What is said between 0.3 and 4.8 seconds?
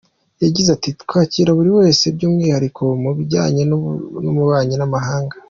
Yagize ati “Twakira buri wese by’umwihariko mu bijyanye n’ububanyi